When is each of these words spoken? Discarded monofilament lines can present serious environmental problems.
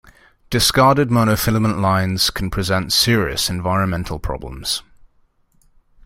Discarded 0.49 1.09
monofilament 1.09 1.79
lines 1.79 2.31
can 2.31 2.49
present 2.49 2.91
serious 2.91 3.51
environmental 3.51 4.17
problems. 4.17 4.81